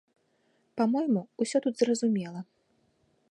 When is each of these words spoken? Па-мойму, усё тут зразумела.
Па-мойму, 0.81 1.21
усё 1.45 1.57
тут 1.65 1.73
зразумела. 1.83 2.41